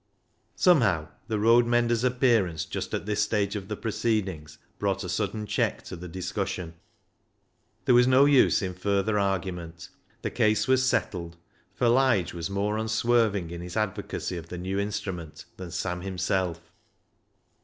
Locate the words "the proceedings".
3.67-4.57